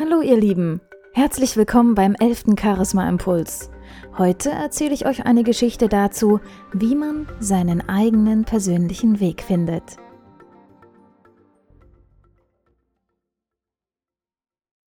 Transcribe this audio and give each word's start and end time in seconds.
Hallo 0.00 0.20
ihr 0.20 0.36
Lieben, 0.36 0.80
herzlich 1.12 1.56
willkommen 1.56 1.96
beim 1.96 2.14
11. 2.14 2.54
Charisma 2.56 3.08
Impuls. 3.08 3.68
Heute 4.16 4.50
erzähle 4.50 4.94
ich 4.94 5.06
euch 5.06 5.26
eine 5.26 5.42
Geschichte 5.42 5.88
dazu, 5.88 6.38
wie 6.72 6.94
man 6.94 7.26
seinen 7.40 7.88
eigenen 7.88 8.44
persönlichen 8.44 9.18
Weg 9.18 9.42
findet. 9.42 9.96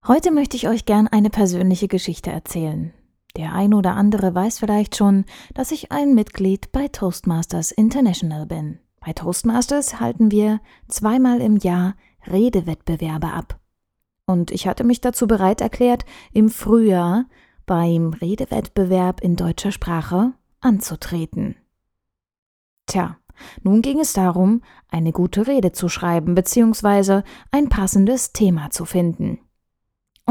Heute 0.08 0.32
möchte 0.32 0.56
ich 0.56 0.70
euch 0.70 0.86
gern 0.86 1.10
eine 1.10 1.30
persönliche 1.30 1.90
Geschichte 1.90 2.32
erzählen. 2.32 2.94
Der 3.36 3.54
ein 3.54 3.74
oder 3.74 3.98
andere 3.98 4.34
weiß 4.34 4.60
vielleicht 4.60 4.96
schon, 4.96 5.26
dass 5.54 5.74
ich 5.74 5.92
ein 5.92 6.16
Mitglied 6.16 6.72
bei 6.72 6.88
Toastmasters 6.88 7.74
International 7.74 8.46
bin. 8.46 8.80
Bei 9.06 9.12
Toastmasters 9.12 10.00
halten 10.00 10.32
wir 10.32 10.62
zweimal 10.88 11.42
im 11.42 11.58
Jahr 11.58 11.96
Redewettbewerbe 12.28 13.28
ab. 13.28 13.61
Und 14.32 14.50
ich 14.52 14.66
hatte 14.66 14.86
mich 14.86 15.02
dazu 15.02 15.28
bereit 15.28 15.60
erklärt, 15.60 16.06
im 16.32 16.50
Frühjahr 16.50 17.26
beim 17.66 18.14
Redewettbewerb 18.14 19.20
in 19.22 19.36
deutscher 19.36 19.74
Sprache 19.74 20.32
anzutreten. 20.62 21.58
Tja, 22.86 23.18
nun 23.62 23.82
ging 23.82 24.00
es 24.00 24.14
darum, 24.14 24.62
eine 24.90 25.12
gute 25.12 25.48
Rede 25.48 25.74
zu 25.74 25.90
schreiben 25.90 26.34
bzw. 26.34 27.24
ein 27.52 27.68
passendes 27.68 28.32
Thema 28.32 28.70
zu 28.70 28.86
finden. 28.86 29.40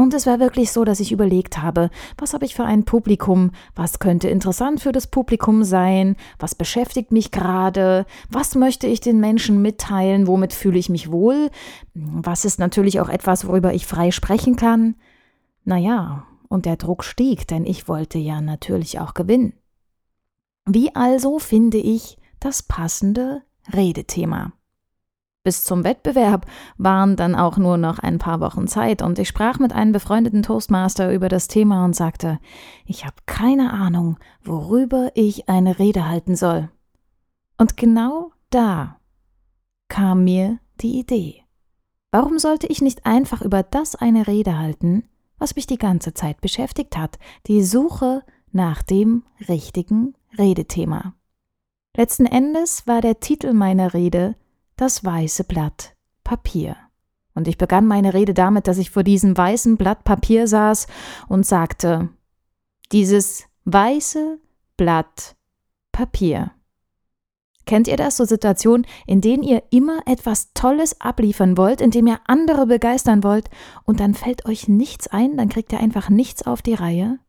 Und 0.01 0.15
es 0.15 0.25
war 0.25 0.39
wirklich 0.39 0.71
so, 0.71 0.83
dass 0.83 0.99
ich 0.99 1.11
überlegt 1.11 1.61
habe, 1.61 1.91
was 2.17 2.33
habe 2.33 2.43
ich 2.43 2.55
für 2.55 2.65
ein 2.65 2.85
Publikum, 2.85 3.51
was 3.75 3.99
könnte 3.99 4.29
interessant 4.29 4.79
für 4.79 4.91
das 4.91 5.05
Publikum 5.05 5.63
sein, 5.63 6.15
was 6.39 6.55
beschäftigt 6.55 7.11
mich 7.11 7.29
gerade, 7.29 8.07
was 8.27 8.55
möchte 8.55 8.87
ich 8.87 8.99
den 8.99 9.19
Menschen 9.19 9.61
mitteilen, 9.61 10.25
womit 10.25 10.53
fühle 10.53 10.79
ich 10.79 10.89
mich 10.89 11.11
wohl, 11.11 11.51
was 11.93 12.45
ist 12.45 12.57
natürlich 12.57 12.99
auch 12.99 13.09
etwas, 13.09 13.45
worüber 13.45 13.75
ich 13.75 13.85
frei 13.85 14.09
sprechen 14.09 14.55
kann. 14.55 14.95
Naja, 15.65 16.25
und 16.49 16.65
der 16.65 16.77
Druck 16.77 17.03
stieg, 17.03 17.47
denn 17.47 17.63
ich 17.63 17.87
wollte 17.87 18.17
ja 18.17 18.41
natürlich 18.41 18.99
auch 18.99 19.13
gewinnen. 19.13 19.53
Wie 20.65 20.95
also 20.95 21.37
finde 21.37 21.77
ich 21.77 22.17
das 22.39 22.63
passende 22.63 23.43
Redethema? 23.71 24.51
Bis 25.43 25.63
zum 25.63 25.83
Wettbewerb 25.83 26.45
waren 26.77 27.15
dann 27.15 27.35
auch 27.35 27.57
nur 27.57 27.77
noch 27.77 27.97
ein 27.99 28.19
paar 28.19 28.39
Wochen 28.41 28.67
Zeit 28.67 29.01
und 29.01 29.17
ich 29.17 29.27
sprach 29.27 29.57
mit 29.57 29.73
einem 29.73 29.91
befreundeten 29.91 30.43
Toastmaster 30.43 31.11
über 31.11 31.29
das 31.29 31.47
Thema 31.47 31.83
und 31.83 31.95
sagte, 31.95 32.39
ich 32.85 33.05
habe 33.05 33.15
keine 33.25 33.73
Ahnung, 33.73 34.17
worüber 34.43 35.11
ich 35.15 35.49
eine 35.49 35.79
Rede 35.79 36.07
halten 36.07 36.35
soll. 36.35 36.69
Und 37.57 37.75
genau 37.75 38.31
da 38.51 38.97
kam 39.87 40.23
mir 40.23 40.59
die 40.79 40.99
Idee. 40.99 41.43
Warum 42.11 42.37
sollte 42.37 42.67
ich 42.67 42.81
nicht 42.81 43.05
einfach 43.05 43.41
über 43.41 43.63
das 43.63 43.95
eine 43.95 44.27
Rede 44.27 44.59
halten, 44.59 45.09
was 45.41 45.55
mich 45.55 45.65
die 45.65 45.79
ganze 45.79 46.13
Zeit 46.13 46.39
beschäftigt 46.39 46.95
hat, 46.95 47.17
die 47.47 47.63
Suche 47.63 48.21
nach 48.51 48.83
dem 48.83 49.23
richtigen 49.49 50.13
Redethema. 50.37 51.15
Letzten 51.97 52.25
Endes 52.25 52.85
war 52.87 53.01
der 53.01 53.19
Titel 53.19 53.53
meiner 53.53 53.93
Rede 53.93 54.35
das 54.81 55.05
weiße 55.05 55.43
Blatt 55.43 55.95
Papier. 56.23 56.75
Und 57.35 57.47
ich 57.47 57.57
begann 57.57 57.85
meine 57.85 58.15
Rede 58.15 58.33
damit, 58.33 58.67
dass 58.67 58.79
ich 58.79 58.89
vor 58.89 59.03
diesem 59.03 59.37
weißen 59.37 59.77
Blatt 59.77 60.03
Papier 60.03 60.47
saß 60.47 60.87
und 61.29 61.45
sagte, 61.45 62.09
dieses 62.91 63.45
weiße 63.65 64.39
Blatt 64.77 65.35
Papier. 65.91 66.51
Kennt 67.67 67.87
ihr 67.87 67.95
das, 67.95 68.17
so 68.17 68.25
Situationen, 68.25 68.87
in 69.05 69.21
denen 69.21 69.43
ihr 69.43 69.61
immer 69.69 70.01
etwas 70.07 70.51
Tolles 70.53 70.99
abliefern 70.99 71.57
wollt, 71.57 71.79
in 71.79 71.91
dem 71.91 72.07
ihr 72.07 72.19
andere 72.25 72.65
begeistern 72.65 73.23
wollt 73.23 73.51
und 73.83 73.99
dann 73.99 74.15
fällt 74.15 74.47
euch 74.47 74.67
nichts 74.67 75.07
ein, 75.07 75.37
dann 75.37 75.49
kriegt 75.49 75.71
ihr 75.71 75.79
einfach 75.79 76.09
nichts 76.09 76.47
auf 76.47 76.63
die 76.63 76.73
Reihe? 76.73 77.19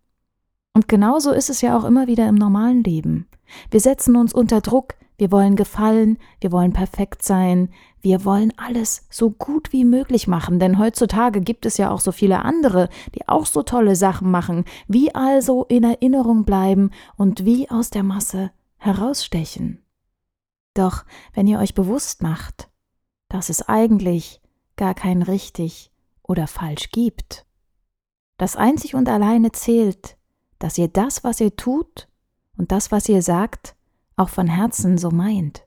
Und 0.74 0.88
genauso 0.88 1.32
ist 1.32 1.50
es 1.50 1.60
ja 1.60 1.76
auch 1.76 1.84
immer 1.84 2.06
wieder 2.06 2.28
im 2.28 2.34
normalen 2.34 2.82
Leben. 2.82 3.28
Wir 3.70 3.80
setzen 3.80 4.16
uns 4.16 4.32
unter 4.32 4.60
Druck, 4.60 4.94
wir 5.18 5.30
wollen 5.30 5.54
gefallen, 5.54 6.18
wir 6.40 6.50
wollen 6.50 6.72
perfekt 6.72 7.22
sein, 7.22 7.68
wir 8.00 8.24
wollen 8.24 8.52
alles 8.56 9.06
so 9.10 9.30
gut 9.30 9.72
wie 9.72 9.84
möglich 9.84 10.26
machen, 10.26 10.58
denn 10.58 10.78
heutzutage 10.78 11.40
gibt 11.40 11.66
es 11.66 11.76
ja 11.76 11.90
auch 11.90 12.00
so 12.00 12.10
viele 12.10 12.44
andere, 12.44 12.88
die 13.14 13.28
auch 13.28 13.46
so 13.46 13.62
tolle 13.62 13.94
Sachen 13.94 14.30
machen. 14.30 14.64
Wie 14.88 15.14
also 15.14 15.64
in 15.66 15.84
Erinnerung 15.84 16.44
bleiben 16.44 16.90
und 17.16 17.44
wie 17.44 17.70
aus 17.70 17.90
der 17.90 18.02
Masse 18.02 18.50
herausstechen? 18.78 19.84
Doch 20.74 21.04
wenn 21.34 21.46
ihr 21.46 21.58
euch 21.58 21.74
bewusst 21.74 22.22
macht, 22.22 22.70
dass 23.28 23.50
es 23.50 23.68
eigentlich 23.68 24.40
gar 24.76 24.94
kein 24.94 25.22
richtig 25.22 25.92
oder 26.22 26.46
falsch 26.46 26.90
gibt, 26.90 27.46
das 28.38 28.56
einzig 28.56 28.94
und 28.94 29.08
alleine 29.08 29.52
zählt, 29.52 30.16
dass 30.62 30.78
ihr 30.78 30.86
das, 30.86 31.24
was 31.24 31.40
ihr 31.40 31.56
tut 31.56 32.08
und 32.56 32.70
das, 32.70 32.92
was 32.92 33.08
ihr 33.08 33.20
sagt, 33.20 33.74
auch 34.16 34.28
von 34.28 34.46
Herzen 34.46 34.96
so 34.96 35.10
meint. 35.10 35.66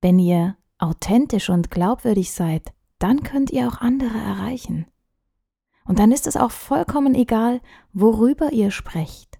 Wenn 0.00 0.18
ihr 0.18 0.56
authentisch 0.78 1.48
und 1.48 1.70
glaubwürdig 1.70 2.32
seid, 2.32 2.72
dann 2.98 3.22
könnt 3.22 3.50
ihr 3.50 3.68
auch 3.68 3.80
andere 3.80 4.18
erreichen. 4.18 4.86
Und 5.84 6.00
dann 6.00 6.10
ist 6.10 6.26
es 6.26 6.36
auch 6.36 6.50
vollkommen 6.50 7.14
egal, 7.14 7.60
worüber 7.92 8.52
ihr 8.52 8.72
sprecht. 8.72 9.38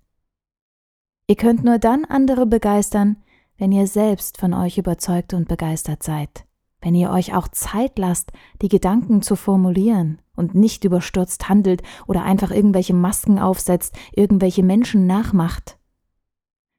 Ihr 1.26 1.36
könnt 1.36 1.64
nur 1.64 1.78
dann 1.78 2.04
andere 2.04 2.46
begeistern, 2.46 3.16
wenn 3.56 3.72
ihr 3.72 3.88
selbst 3.88 4.38
von 4.38 4.54
euch 4.54 4.78
überzeugt 4.78 5.34
und 5.34 5.48
begeistert 5.48 6.04
seid, 6.04 6.46
wenn 6.84 6.94
ihr 6.94 7.10
euch 7.10 7.34
auch 7.34 7.48
Zeit 7.48 7.98
lasst, 7.98 8.30
die 8.60 8.68
Gedanken 8.68 9.22
zu 9.22 9.36
formulieren 9.36 10.20
und 10.36 10.54
nicht 10.54 10.84
überstürzt 10.84 11.48
handelt 11.48 11.82
oder 12.06 12.24
einfach 12.24 12.50
irgendwelche 12.50 12.92
Masken 12.92 13.38
aufsetzt, 13.38 13.96
irgendwelche 14.12 14.62
Menschen 14.62 15.06
nachmacht. 15.06 15.78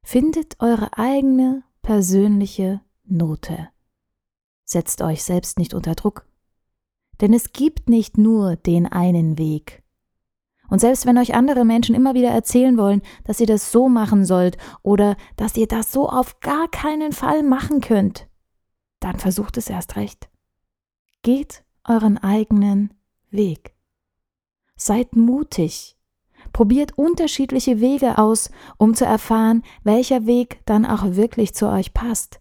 Findet 0.03 0.61
eure 0.61 0.95
eigene 0.95 1.63
persönliche 1.81 2.81
Note. 3.03 3.69
Setzt 4.63 5.01
euch 5.01 5.23
selbst 5.23 5.57
nicht 5.57 5.73
unter 5.73 5.95
Druck. 5.95 6.27
Denn 7.19 7.33
es 7.33 7.51
gibt 7.51 7.89
nicht 7.89 8.19
nur 8.19 8.57
den 8.57 8.85
einen 8.85 9.39
Weg. 9.39 9.81
Und 10.69 10.79
selbst 10.79 11.07
wenn 11.07 11.17
euch 11.17 11.33
andere 11.33 11.65
Menschen 11.65 11.95
immer 11.95 12.13
wieder 12.13 12.29
erzählen 12.29 12.77
wollen, 12.77 13.01
dass 13.23 13.39
ihr 13.39 13.47
das 13.47 13.71
so 13.71 13.89
machen 13.89 14.23
sollt 14.23 14.57
oder 14.83 15.15
dass 15.35 15.57
ihr 15.57 15.67
das 15.67 15.91
so 15.91 16.07
auf 16.07 16.39
gar 16.41 16.67
keinen 16.67 17.11
Fall 17.11 17.41
machen 17.41 17.81
könnt, 17.81 18.27
dann 19.05 19.19
versucht 19.19 19.57
es 19.57 19.69
erst 19.69 19.95
recht. 19.95 20.29
Geht 21.21 21.63
euren 21.83 22.17
eigenen 22.17 22.93
Weg. 23.29 23.75
Seid 24.75 25.15
mutig 25.15 25.95
Probiert 26.53 26.97
unterschiedliche 26.97 27.81
Wege 27.81 28.17
aus, 28.17 28.49
um 28.77 28.93
zu 28.93 29.05
erfahren, 29.05 29.63
welcher 29.83 30.25
Weg 30.25 30.61
dann 30.65 30.85
auch 30.85 31.03
wirklich 31.15 31.53
zu 31.53 31.67
euch 31.67 31.93
passt, 31.93 32.39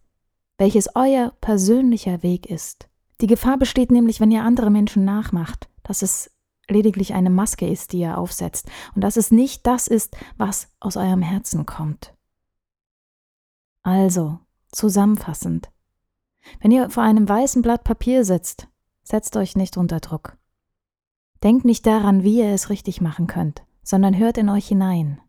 welches 0.59 0.95
euer 0.95 1.33
persönlicher 1.41 2.23
Weg 2.23 2.47
ist. 2.47 2.89
Die 3.21 3.27
Gefahr 3.27 3.59
besteht 3.59 3.91
nämlich, 3.91 4.21
wenn 4.21 4.31
ihr 4.31 4.43
andere 4.43 4.71
Menschen 4.71 5.05
nachmacht, 5.05 5.69
dass 5.83 6.03
es 6.03 6.31
lediglich 6.69 7.15
eine 7.15 7.31
Maske 7.31 7.69
ist, 7.69 7.93
die 7.93 8.01
ihr 8.01 8.17
aufsetzt, 8.19 8.71
und 8.95 9.01
dass 9.03 9.17
es 9.17 9.31
nicht 9.31 9.67
das 9.67 9.89
ist, 9.89 10.17
was 10.37 10.69
aus 10.81 10.97
eurem 10.97 11.23
Herzen 11.23 11.67
kommt. 11.67 12.15
Also, 13.83 14.39
zusammenfassend, 14.71 15.71
wenn 16.61 16.71
ihr 16.71 16.91
vor 16.91 17.03
einem 17.03 17.29
weißen 17.29 17.63
Blatt 17.63 17.85
Papier 17.85 18.25
sitzt, 18.25 18.69
setzt 19.03 19.37
euch 19.37 19.57
nicht 19.57 19.77
unter 19.77 20.01
Druck. 20.01 20.37
Denkt 21.43 21.65
nicht 21.65 21.87
daran, 21.87 22.23
wie 22.23 22.39
ihr 22.39 22.55
es 22.55 22.71
richtig 22.71 23.01
machen 23.01 23.27
könnt 23.27 23.63
sondern 23.85 24.19
hört 24.19 24.39
in 24.39 24.49
euch 24.49 24.67
hinein. 24.67 25.21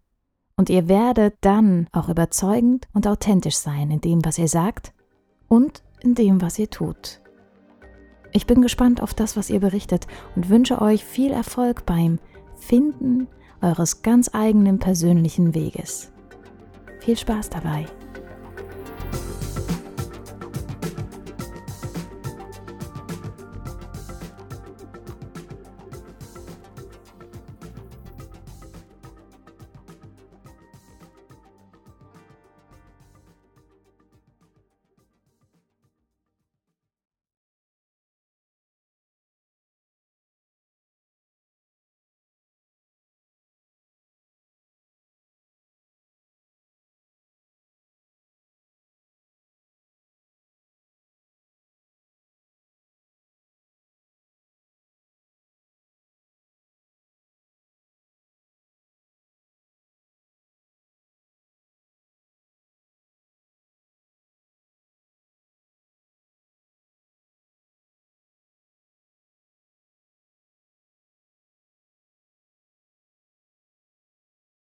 Und 0.58 0.70
ihr 0.70 0.88
werdet 0.88 1.36
dann 1.42 1.88
auch 1.92 2.08
überzeugend 2.08 2.88
und 2.94 3.06
authentisch 3.06 3.58
sein 3.58 3.92
in 3.92 4.02
dem, 4.02 4.24
was 4.24 4.40
ihr 4.40 4.48
sagt 4.48 4.94
und 5.50 5.84
in 6.02 6.16
dem, 6.16 6.42
was 6.42 6.58
ihr 6.58 6.70
tut. 6.70 7.22
Ich 8.32 8.48
bin 8.48 8.62
gespannt 8.62 9.02
auf 9.02 9.14
das, 9.14 9.38
was 9.38 9.50
ihr 9.50 9.60
berichtet 9.60 10.08
und 10.36 10.50
wünsche 10.50 10.82
euch 10.82 11.04
viel 11.04 11.32
Erfolg 11.32 11.86
beim 11.86 12.20
Finden 12.56 13.28
eures 13.62 14.02
ganz 14.02 14.34
eigenen 14.34 14.80
persönlichen 14.80 15.54
Weges. 15.54 16.12
Viel 17.02 17.18
Spaß 17.18 17.50
dabei! 17.50 17.86